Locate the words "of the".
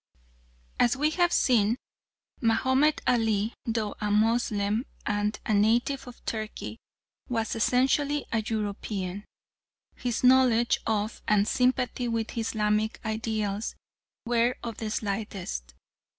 14.63-14.89